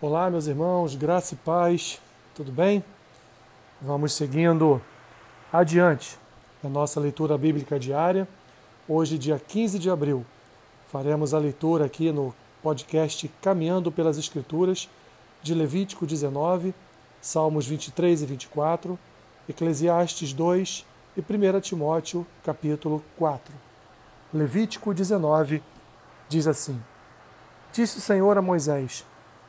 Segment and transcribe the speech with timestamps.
[0.00, 2.00] Olá, meus irmãos, graça e paz,
[2.32, 2.84] tudo bem?
[3.82, 4.80] Vamos seguindo
[5.52, 6.16] adiante
[6.62, 8.28] na nossa leitura bíblica diária.
[8.88, 10.24] Hoje, dia 15 de abril,
[10.86, 12.32] faremos a leitura aqui no
[12.62, 14.88] podcast Caminhando pelas Escrituras
[15.42, 16.72] de Levítico 19,
[17.20, 18.96] Salmos 23 e 24,
[19.48, 20.86] Eclesiastes 2
[21.16, 23.52] e 1 Timóteo, capítulo 4.
[24.32, 25.60] Levítico 19
[26.28, 26.80] diz assim:
[27.72, 29.04] Disse o Senhor a Moisés: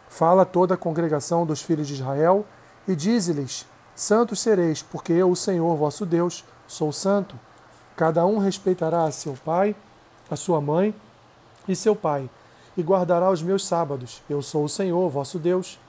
[0.10, 2.46] Fala toda a congregação dos filhos de Israel
[2.88, 3.66] e dize-lhes:
[3.96, 7.40] Santos sereis, porque eu, o Senhor vosso Deus, sou santo.
[7.96, 9.76] Cada um respeitará a seu pai,
[10.30, 10.96] a sua mãe
[11.68, 12.30] e seu pai,
[12.76, 14.22] e guardará os meus sábados.
[14.30, 15.80] Eu sou o Senhor vosso Deus.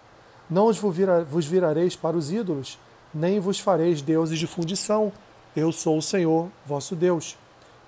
[0.48, 2.78] Não vos virareis para os ídolos,
[3.14, 5.12] nem vos fareis deuses de fundição.
[5.54, 7.38] Eu sou o Senhor vosso Deus.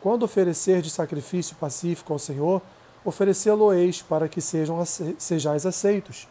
[0.00, 2.62] Quando oferecer de sacrifício pacífico ao Senhor,
[3.04, 4.84] oferecê-lo-eis para que sejam,
[5.18, 6.28] sejais aceitos.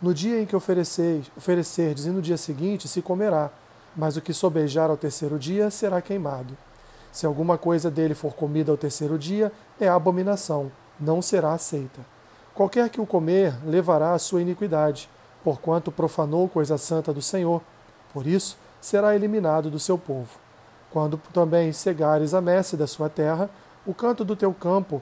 [0.00, 3.50] No dia em que ofereceis, oferecerdes e no dia seguinte se comerá,
[3.96, 6.56] mas o que sobejar ao terceiro dia será queimado.
[7.10, 12.00] Se alguma coisa dele for comida ao terceiro dia, é abominação, não será aceita.
[12.54, 15.08] Qualquer que o comer levará a sua iniquidade,
[15.42, 17.62] porquanto profanou coisa santa do Senhor.
[18.12, 20.38] Por isso, será eliminado do seu povo.
[20.90, 23.48] Quando também cegares a messe da sua terra,
[23.86, 25.00] o canto do teu campo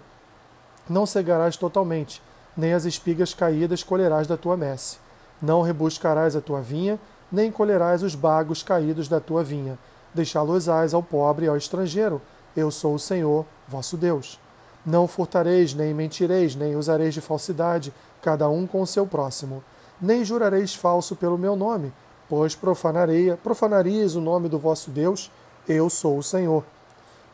[0.89, 2.23] não cegarás totalmente,
[2.57, 4.99] nem as espigas caídas colherás da tua messe.
[5.41, 6.99] Não rebuscarás a tua vinha,
[7.31, 9.79] nem colherás os bagos caídos da tua vinha.
[10.15, 12.23] Deixá-los-ás ao pobre e ao estrangeiro.
[12.57, 14.39] Eu sou o Senhor, vosso Deus.
[14.87, 19.65] Não furtareis, nem mentireis, nem usareis de falsidade, cada um com o seu próximo.
[20.01, 21.93] Nem jurareis falso pelo meu nome,
[22.29, 25.31] pois profanarei, profanarias o nome do vosso Deus.
[25.67, 26.65] Eu sou o Senhor.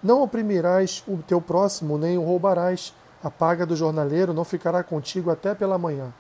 [0.03, 5.31] Não oprimirás o teu próximo, nem o roubarás a paga do jornaleiro não ficará contigo
[5.31, 6.13] até pela manhã.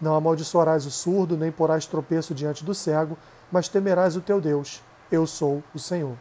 [0.00, 3.16] Não amaldiçoarás o surdo, nem porás tropeço diante do cego,
[3.50, 4.82] mas temerás o teu Deus.
[5.10, 6.16] Eu sou o Senhor.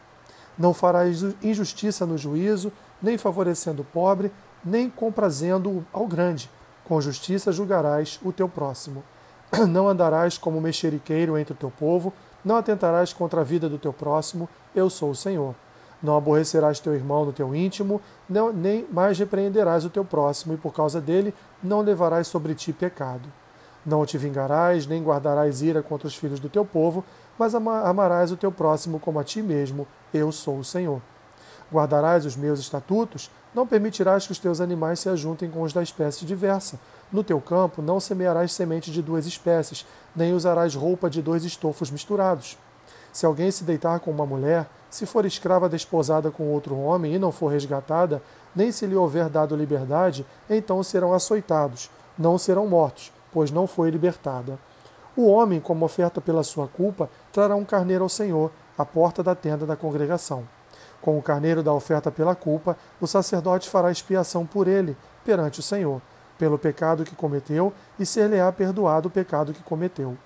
[0.58, 2.72] Não farás injustiça no juízo,
[3.02, 4.32] nem favorecendo o pobre,
[4.64, 6.50] nem comprazendo ao grande.
[6.86, 9.04] Com justiça julgarás o teu próximo.
[9.68, 12.12] Não andarás como mexeriqueiro entre o teu povo,
[12.44, 14.48] não atentarás contra a vida do teu próximo.
[14.76, 15.56] Eu sou o Senhor.
[16.02, 20.58] Não aborrecerás teu irmão no teu íntimo, não, nem mais repreenderás o teu próximo, e
[20.58, 21.34] por causa dele
[21.64, 23.32] não levarás sobre ti pecado.
[23.86, 27.04] Não te vingarás, nem guardarás ira contra os filhos do teu povo,
[27.38, 29.88] mas amarás o teu próximo como a ti mesmo.
[30.14, 31.02] Eu sou o Senhor.
[31.72, 35.82] Guardarás os meus estatutos, não permitirás que os teus animais se ajuntem com os da
[35.82, 36.80] espécie diversa.
[37.12, 39.86] No teu campo não semearás semente de duas espécies,
[40.16, 42.58] nem usarás roupa de dois estofos misturados.
[43.12, 47.20] Se alguém se deitar com uma mulher, se for escrava desposada com outro homem e
[47.20, 48.22] não for resgatada,
[48.56, 53.90] nem se lhe houver dado liberdade, então serão açoitados, não serão mortos, pois não foi
[53.90, 54.58] libertada.
[55.14, 59.36] O homem, como oferta pela sua culpa, trará um carneiro ao Senhor, à porta da
[59.36, 60.48] tenda da congregação.
[61.02, 64.96] Com o carneiro da oferta pela culpa, o sacerdote fará expiação por ele,
[65.26, 66.02] perante o Senhor,
[66.38, 70.18] pelo pecado que cometeu, e ser-lhe-á perdoado o pecado que cometeu.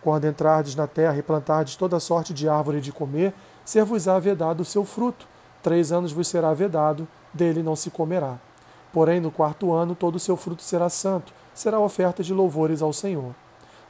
[0.00, 3.32] Quando entrardes na terra e plantardes toda sorte de árvore de comer,
[3.64, 5.26] ser-vos-á vedado o seu fruto.
[5.62, 8.38] Três anos vos será vedado, dele não se comerá.
[8.92, 12.92] Porém, no quarto ano todo o seu fruto será santo, será oferta de louvores ao
[12.92, 13.34] Senhor.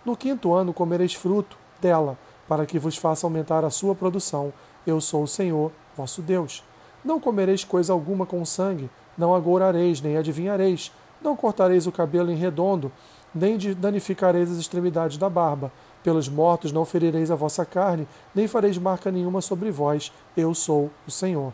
[0.05, 2.17] No quinto ano comereis fruto dela,
[2.49, 4.53] para que vos faça aumentar a sua produção.
[4.87, 6.63] Eu sou o Senhor, vosso Deus.
[7.05, 10.93] Não comereis coisa alguma com sangue, não agourareis, nem adivinhareis,
[11.23, 12.91] não cortareis o cabelo em redondo,
[13.35, 15.73] nem danificareis as extremidades da barba,
[16.05, 20.13] pelos mortos não ferireis a vossa carne, nem fareis marca nenhuma sobre vós.
[20.37, 21.53] Eu sou o Senhor.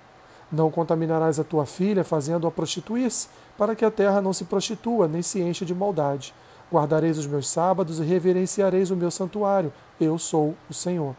[0.51, 5.23] Não contaminarás a tua filha, fazendo-a prostituir-se, para que a terra não se prostitua, nem
[5.23, 6.35] se encha de maldade.
[6.71, 9.73] Guardareis os meus sábados e reverenciareis o meu santuário.
[10.01, 11.15] Eu sou o Senhor.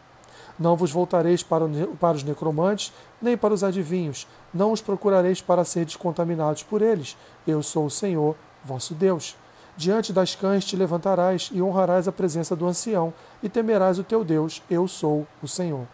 [0.58, 1.64] Não vos voltareis para,
[1.98, 4.26] para os necromantes, nem para os adivinhos.
[4.52, 7.16] Não os procurareis para ser descontaminados por eles.
[7.46, 9.34] Eu sou o Senhor, vosso Deus.
[9.76, 14.22] Diante das cães te levantarás e honrarás a presença do ancião, e temerás o teu
[14.22, 15.86] Deus, eu sou o Senhor.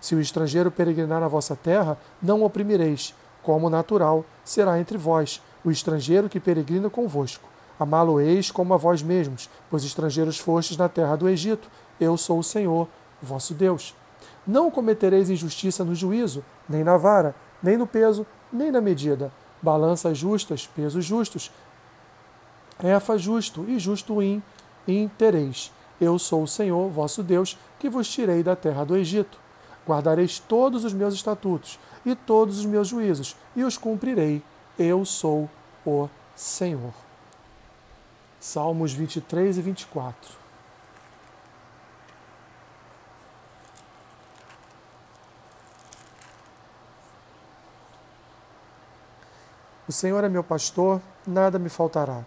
[0.00, 5.42] Se o estrangeiro peregrinar na vossa terra, não o oprimireis, como natural será entre vós,
[5.64, 7.48] o estrangeiro que peregrina convosco.
[7.78, 11.68] Amá-lo-eis como a vós mesmos, pois estrangeiros fostes na terra do Egito,
[12.00, 12.88] eu sou o Senhor,
[13.20, 13.94] vosso Deus.
[14.46, 19.30] Não cometereis injustiça no juízo, nem na vara, nem no peso, nem na medida.
[19.60, 21.50] Balanças justas, pesos justos,
[22.82, 24.42] Efa justo e justo in,
[24.86, 25.72] in tereis.
[26.00, 29.38] Eu sou o Senhor, vosso Deus, que vos tirei da terra do Egito.
[29.86, 34.42] Guardareis todos os meus estatutos e todos os meus juízos, e os cumprirei.
[34.78, 35.48] Eu sou
[35.86, 36.92] o Senhor.
[38.38, 40.46] Salmos 23 e 24.
[49.88, 52.24] O Senhor é meu pastor, nada me faltará.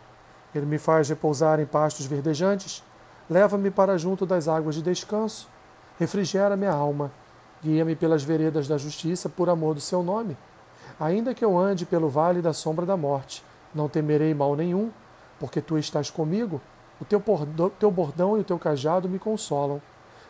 [0.54, 2.84] Ele me faz repousar em pastos verdejantes,
[3.30, 5.48] leva-me para junto das águas de descanso,
[6.00, 7.12] refrigera minha alma,
[7.62, 10.38] guia-me pelas veredas da justiça por amor do seu nome.
[11.00, 13.44] Ainda que eu ande pelo vale da sombra da morte,
[13.74, 14.90] não temerei mal nenhum,
[15.40, 16.60] porque tu estás comigo,
[17.00, 19.82] o teu bordão e o teu cajado me consolam.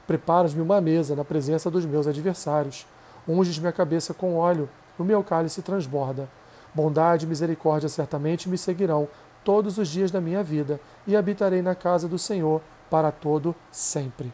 [0.06, 2.86] Preparas-me uma mesa na presença dos meus adversários,
[3.28, 6.28] unges minha cabeça com óleo, o meu cálice transborda.
[6.74, 9.08] Bondade e misericórdia certamente me seguirão
[9.44, 14.32] todos os dias da minha vida, e habitarei na casa do Senhor para todo sempre.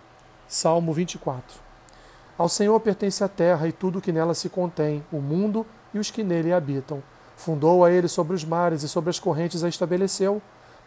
[0.47, 1.59] Salmo 24.
[2.37, 6.11] Ao Senhor pertence a terra e tudo que nela se contém, o mundo e os
[6.11, 7.01] que nele habitam.
[7.37, 10.41] Fundou a ele sobre os mares e sobre as correntes a estabeleceu.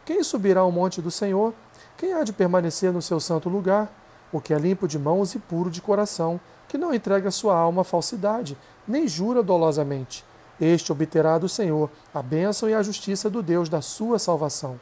[0.05, 1.55] Quem subirá ao monte do Senhor?
[1.97, 3.91] Quem há de permanecer no seu santo lugar?
[4.31, 6.39] O que é limpo de mãos e puro de coração,
[6.69, 8.57] que não entrega sua alma à falsidade,
[8.87, 10.25] nem jura dolosamente
[10.61, 14.79] este obterá do Senhor a bênção e a justiça do Deus da sua salvação.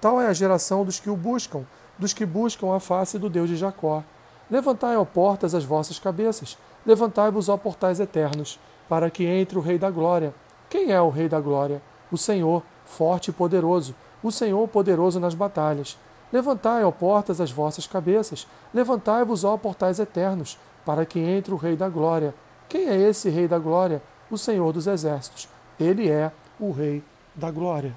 [0.00, 1.64] Tal é a geração dos que o buscam,
[1.98, 4.02] dos que buscam a face do Deus de Jacó.
[4.50, 9.78] Levantai, ó portas, as vossas cabeças, levantai-vos, ó portais eternos, para que entre o Rei
[9.78, 10.34] da Glória.
[10.68, 11.80] Quem é o Rei da Glória?
[12.12, 15.98] O Senhor, forte e poderoso, o Senhor poderoso nas batalhas.
[16.32, 21.76] Levantai, ó portas, as vossas cabeças, levantai-vos, ó portais eternos, para que entre o Rei
[21.76, 22.34] da Glória.
[22.68, 24.02] Quem é esse Rei da Glória?
[24.30, 25.48] O Senhor dos Exércitos.
[25.78, 27.02] Ele é o Rei
[27.34, 27.96] da Glória.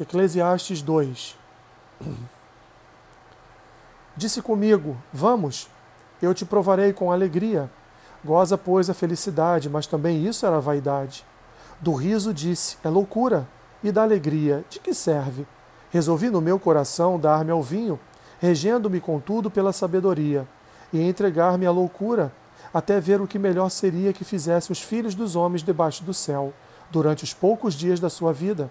[0.00, 1.36] Eclesiastes 2
[4.16, 5.68] Disse comigo: Vamos,
[6.22, 7.70] eu te provarei com alegria.
[8.24, 11.24] Goza, pois, a felicidade, mas também isso era vaidade.
[11.80, 13.46] Do riso disse: É loucura.
[13.82, 15.46] E da alegria, de que serve?
[15.90, 18.00] Resolvi no meu coração dar-me ao vinho,
[18.40, 20.48] regendo-me, contudo, pela sabedoria,
[20.90, 22.32] e entregar-me à loucura
[22.74, 26.52] até ver o que melhor seria que fizesse os filhos dos homens debaixo do céu,
[26.90, 28.68] durante os poucos dias da sua vida.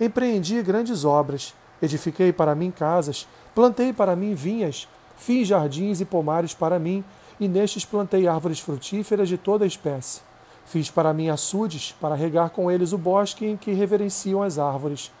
[0.00, 4.88] Empreendi grandes obras, edifiquei para mim casas, plantei para mim vinhas,
[5.18, 7.04] fiz jardins e pomares para mim,
[7.38, 10.22] e nestes plantei árvores frutíferas de toda espécie.
[10.64, 15.12] Fiz para mim açudes, para regar com eles o bosque em que reverenciam as árvores.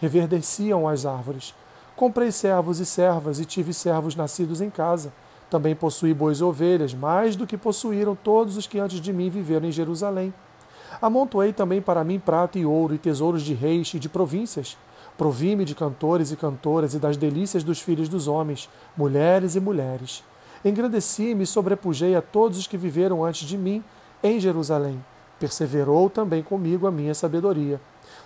[0.00, 1.52] Reverdeciam as árvores.
[1.96, 5.12] Comprei servos e servas, e tive servos nascidos em casa
[5.50, 9.28] também possuí bois e ovelhas, mais do que possuíram todos os que antes de mim
[9.28, 10.32] viveram em Jerusalém.
[11.02, 14.78] Amontoei também para mim prata e ouro e tesouros de reis e de províncias.
[15.18, 20.22] Provi-me de cantores e cantoras e das delícias dos filhos dos homens, mulheres e mulheres.
[20.64, 23.82] Engrandeci-me e sobrepujei a todos os que viveram antes de mim
[24.22, 25.04] em Jerusalém.
[25.38, 27.80] Perseverou também comigo a minha sabedoria.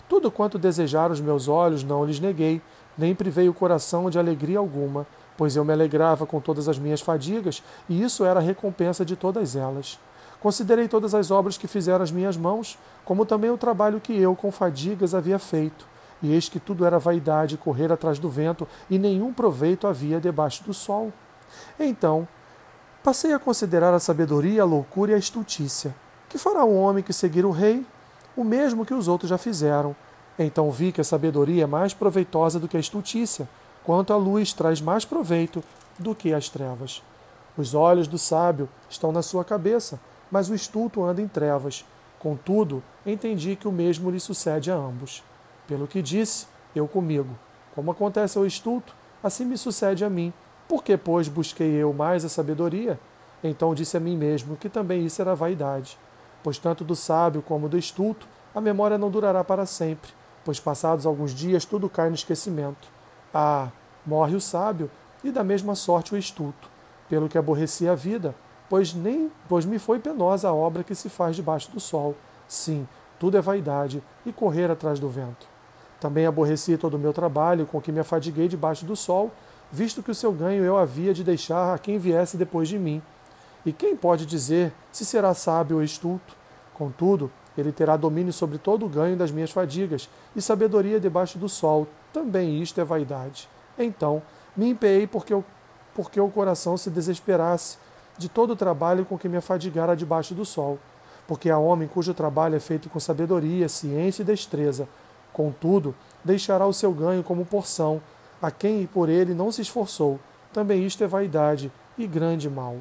[0.09, 2.61] Tudo quanto desejaram os meus olhos não lhes neguei,
[2.99, 5.07] nem privei o coração de alegria alguma
[5.37, 9.17] pois eu me alegrava com todas as minhas fadigas, e isso era a recompensa de
[9.17, 9.99] todas elas.
[10.41, 14.37] Considerei todas as obras que fizeram as minhas mãos, como também o trabalho que eu,
[14.37, 15.87] com fadigas, havia feito.
[16.23, 20.63] E eis que tudo era vaidade, correr atrás do vento, e nenhum proveito havia debaixo
[20.65, 21.13] do sol.
[21.79, 22.29] Então,
[23.03, 25.95] passei a considerar a sabedoria, a loucura e a estultícia.
[26.29, 27.85] Que fará um homem que seguir o rei?
[28.37, 29.95] O mesmo que os outros já fizeram.
[30.39, 33.49] Então vi que a sabedoria é mais proveitosa do que a estultícia
[33.85, 35.63] quanto a luz traz mais proveito
[35.99, 37.03] do que as trevas.
[37.57, 40.01] Os olhos do sábio estão na sua cabeça,
[40.31, 41.85] mas o estulto anda em trevas.
[42.19, 45.23] Contudo, entendi que o mesmo lhe sucede a ambos.
[45.69, 47.39] Pelo que disse, eu comigo.
[47.75, 50.33] Como acontece ao estulto, assim me sucede a mim.
[50.67, 52.99] Por que, pois, busquei eu mais a sabedoria?
[53.43, 55.99] Então disse a mim mesmo que também isso era vaidade.
[56.43, 60.11] Pois tanto do sábio como do estulto, a memória não durará para sempre,
[60.45, 62.94] pois passados alguns dias tudo cai no esquecimento.
[63.35, 63.69] Ah,
[64.07, 64.89] morre o sábio,
[65.25, 66.69] e da mesma sorte o estulto,
[67.09, 68.33] pelo que aborreci a vida,
[68.69, 72.15] pois nem pois me foi penosa a obra que se faz debaixo do sol.
[72.47, 72.87] Sim,
[73.19, 75.49] tudo é vaidade e correr atrás do vento.
[75.99, 79.33] Também aborreci todo o meu trabalho, com que me afadiguei debaixo do sol,
[79.73, 83.03] visto que o seu ganho eu havia de deixar a quem viesse depois de mim.
[83.67, 86.37] E quem pode dizer se será sábio ou estulto?
[86.75, 91.49] Contudo, ele terá domínio sobre todo o ganho das minhas fadigas, e sabedoria debaixo do
[91.49, 93.49] sol, também isto é vaidade.
[93.77, 94.23] Então,
[94.57, 95.37] me empeei porque,
[95.93, 97.77] porque o coração se desesperasse
[98.17, 100.79] de todo o trabalho com que me afadigara debaixo do sol.
[101.27, 104.89] Porque há homem cujo trabalho é feito com sabedoria, ciência e destreza.
[105.33, 105.93] Contudo,
[106.23, 108.01] deixará o seu ganho como porção,
[108.41, 110.21] a quem por ele não se esforçou.
[110.53, 112.77] Também isto é vaidade e grande mal.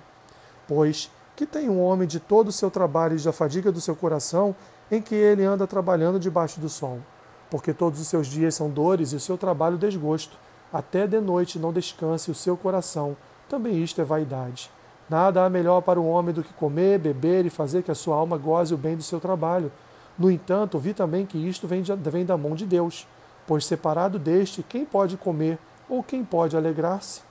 [0.68, 3.96] Pois, que tem um homem de todo o seu trabalho e da fadiga do seu
[3.96, 4.56] coração,
[4.92, 7.00] em que ele anda trabalhando debaixo do sol?
[7.54, 10.40] Porque todos os seus dias são dores e o seu trabalho desgosto.
[10.74, 13.16] Até de noite não descanse o seu coração.
[13.48, 14.72] Também isto é vaidade.
[15.08, 18.16] Nada há melhor para o homem do que comer, beber e fazer que a sua
[18.16, 19.72] alma goze o bem do seu trabalho.
[20.18, 23.08] No entanto, vi também que isto vem, de, vem da mão de Deus,
[23.46, 27.22] pois separado deste, quem pode comer ou quem pode alegrar-se?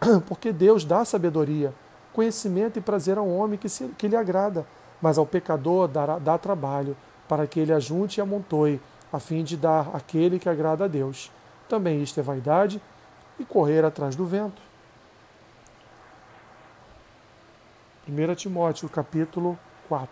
[0.26, 1.72] Porque Deus dá sabedoria,
[2.12, 4.66] conhecimento e prazer ao homem que, se, que lhe agrada,
[5.00, 6.96] mas ao pecador dá, dá trabalho,
[7.28, 8.80] para que ele ajunte e amontoe,
[9.12, 11.30] a fim de dar aquele que agrada a Deus.
[11.68, 12.80] Também isto é vaidade
[13.38, 14.60] e correr atrás do vento.
[18.08, 20.10] 1 Timóteo, capítulo 4.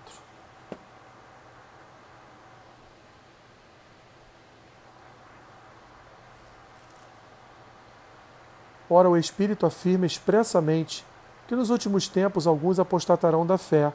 [8.90, 11.04] Ora, o Espírito afirma expressamente
[11.46, 13.92] que nos últimos tempos alguns apostatarão da fé,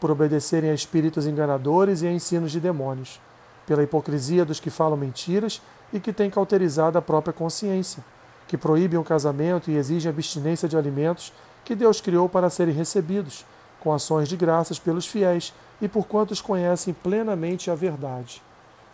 [0.00, 3.20] por obedecerem a espíritos enganadores e a ensinos de demônios,
[3.66, 5.60] pela hipocrisia dos que falam mentiras
[5.92, 8.04] e que têm cauterizado a própria consciência,
[8.46, 11.32] que proíbem o casamento e exigem abstinência de alimentos
[11.64, 13.44] que Deus criou para serem recebidos,
[13.80, 18.42] com ações de graças pelos fiéis e por quantos conhecem plenamente a verdade.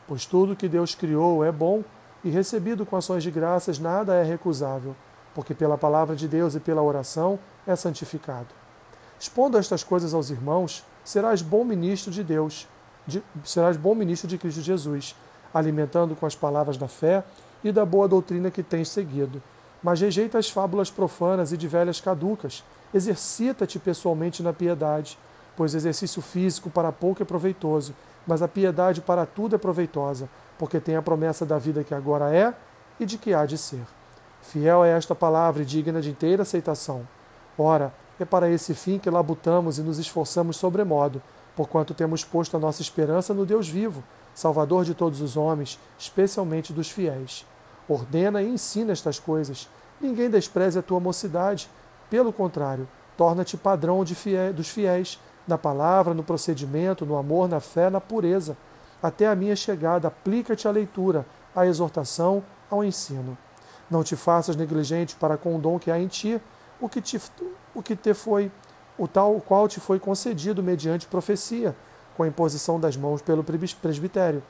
[0.06, 1.84] Pois tudo que Deus criou é bom
[2.24, 4.94] e recebido com ações de graças nada é recusável,
[5.34, 8.48] porque pela palavra de Deus e pela oração é santificado.
[9.18, 12.66] Expondo estas coisas aos irmãos, serás bom ministro de Deus,
[13.06, 15.14] de, serás bom ministro de Cristo Jesus,
[15.52, 17.24] alimentando com as palavras da fé
[17.62, 19.42] e da boa doutrina que tens seguido.
[19.82, 22.62] Mas rejeita as fábulas profanas e de velhas caducas.
[22.92, 25.18] Exercita-te pessoalmente na piedade,
[25.56, 27.94] pois exercício físico para pouco é proveitoso,
[28.26, 30.28] mas a piedade para tudo é proveitosa,
[30.58, 32.54] porque tem a promessa da vida que agora é
[32.98, 33.82] e de que há de ser.
[34.42, 37.06] Fiel é esta palavra e digna de inteira aceitação.
[37.58, 41.22] Ora, é para esse fim que labutamos e nos esforçamos sobremodo,
[41.60, 44.02] porquanto temos posto a nossa esperança no Deus vivo,
[44.34, 47.44] Salvador de todos os homens, especialmente dos fiéis.
[47.86, 49.68] Ordena e ensina estas coisas.
[50.00, 51.68] Ninguém despreze a tua mocidade.
[52.08, 57.90] Pelo contrário, torna-te padrão fiéis, dos fiéis, na palavra, no procedimento, no amor, na fé,
[57.90, 58.56] na pureza.
[59.02, 63.36] Até a minha chegada, aplica-te à leitura, à exortação, ao ensino.
[63.90, 66.40] Não te faças negligente para com o dom que há em ti,
[66.80, 67.20] o que te,
[67.74, 68.50] o que te foi,
[68.98, 71.74] o tal qual te foi concedido mediante profecia,
[72.16, 74.42] com a imposição das mãos pelo presbitério.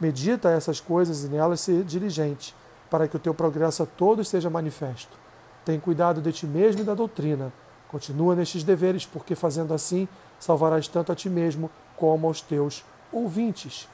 [0.00, 2.54] Medita essas coisas e nelas ser diligente,
[2.88, 5.16] para que o teu progresso a todos seja manifesto.
[5.64, 7.52] Tem cuidado de ti mesmo e da doutrina.
[7.88, 10.06] Continua nestes deveres, porque fazendo assim
[10.38, 13.88] salvarás tanto a ti mesmo como aos teus ouvintes.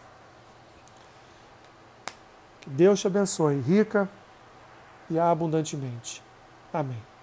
[2.61, 4.09] Que Deus te abençoe rica
[5.11, 6.23] e abundantemente.
[6.73, 7.14] Amém.